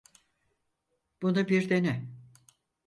Bunu 1.21 1.47
bir 1.49 1.69
dene. 1.69 2.05